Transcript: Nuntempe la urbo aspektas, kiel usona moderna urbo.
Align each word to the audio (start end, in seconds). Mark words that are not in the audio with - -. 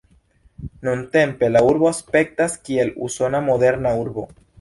Nuntempe 0.87 1.49
la 1.51 1.61
urbo 1.65 1.89
aspektas, 1.89 2.55
kiel 2.71 2.89
usona 3.09 3.43
moderna 3.51 3.93
urbo. 4.05 4.25